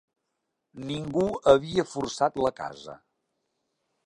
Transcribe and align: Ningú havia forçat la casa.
Ningú 0.91 1.25
havia 1.53 1.85
forçat 1.93 2.41
la 2.47 2.53
casa. 2.65 2.97